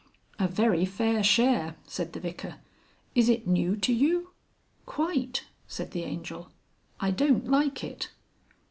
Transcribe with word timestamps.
"A 0.39 0.47
very 0.47 0.83
fair 0.83 1.21
share," 1.21 1.75
said 1.85 2.13
the 2.13 2.19
Vicar. 2.19 2.55
"Is 3.13 3.29
it 3.29 3.45
new 3.45 3.75
to 3.77 3.93
you?" 3.93 4.31
"Quite," 4.87 5.43
said 5.67 5.91
the 5.91 6.01
Angel. 6.05 6.49
"I 6.99 7.11
don't 7.11 7.47
like 7.47 7.83
it." 7.83 8.09